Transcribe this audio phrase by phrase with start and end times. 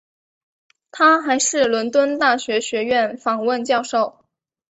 [0.89, 4.25] 他还是伦敦大学学院访问教授。